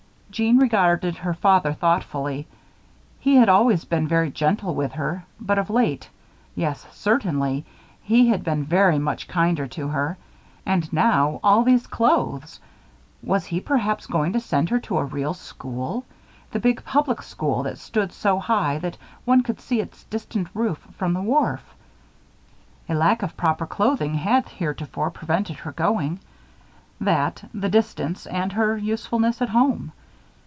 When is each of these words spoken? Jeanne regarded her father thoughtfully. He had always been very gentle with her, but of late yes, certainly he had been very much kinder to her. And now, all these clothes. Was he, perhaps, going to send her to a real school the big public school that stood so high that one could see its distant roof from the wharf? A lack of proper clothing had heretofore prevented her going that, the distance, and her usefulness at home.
Jeanne 0.31 0.59
regarded 0.59 1.17
her 1.17 1.33
father 1.33 1.73
thoughtfully. 1.73 2.47
He 3.19 3.35
had 3.35 3.49
always 3.49 3.83
been 3.83 4.07
very 4.07 4.31
gentle 4.31 4.73
with 4.73 4.93
her, 4.93 5.25
but 5.41 5.59
of 5.59 5.69
late 5.69 6.09
yes, 6.55 6.87
certainly 6.93 7.65
he 8.01 8.29
had 8.29 8.41
been 8.41 8.63
very 8.63 8.97
much 8.97 9.27
kinder 9.27 9.67
to 9.67 9.89
her. 9.89 10.17
And 10.65 10.91
now, 10.93 11.41
all 11.43 11.63
these 11.63 11.85
clothes. 11.85 12.61
Was 13.21 13.43
he, 13.47 13.59
perhaps, 13.59 14.07
going 14.07 14.31
to 14.31 14.39
send 14.39 14.69
her 14.69 14.79
to 14.79 14.99
a 14.99 15.03
real 15.03 15.33
school 15.33 16.05
the 16.51 16.59
big 16.61 16.85
public 16.85 17.21
school 17.21 17.63
that 17.63 17.77
stood 17.77 18.13
so 18.13 18.39
high 18.39 18.77
that 18.79 18.97
one 19.25 19.43
could 19.43 19.59
see 19.59 19.81
its 19.81 20.05
distant 20.05 20.47
roof 20.53 20.77
from 20.97 21.11
the 21.11 21.21
wharf? 21.21 21.75
A 22.87 22.95
lack 22.95 23.21
of 23.21 23.35
proper 23.35 23.65
clothing 23.67 24.13
had 24.13 24.47
heretofore 24.47 25.11
prevented 25.11 25.57
her 25.57 25.73
going 25.73 26.21
that, 27.01 27.43
the 27.53 27.67
distance, 27.69 28.25
and 28.25 28.53
her 28.53 28.77
usefulness 28.77 29.41
at 29.41 29.49
home. 29.49 29.91